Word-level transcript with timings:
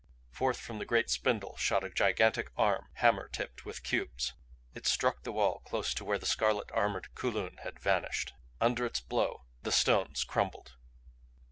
Forth 0.31 0.57
from 0.59 0.79
the 0.79 0.85
great 0.85 1.11
spindle 1.11 1.55
shot 1.57 1.83
a 1.83 1.89
gigantic 1.91 2.49
arm, 2.57 2.87
hammer 2.93 3.27
tipped 3.29 3.65
with 3.65 3.83
cubes. 3.83 4.33
It 4.73 4.87
struck 4.87 5.21
the 5.21 5.31
wall 5.31 5.59
close 5.59 5.93
to 5.93 6.03
where 6.03 6.17
the 6.17 6.25
scarlet 6.25 6.71
armored 6.71 7.13
Kulun 7.13 7.57
had 7.57 7.79
vanished. 7.79 8.33
Under 8.59 8.83
its 8.83 8.99
blow 8.99 9.45
the 9.61 9.71
stones 9.71 10.23
crumbled. 10.23 10.75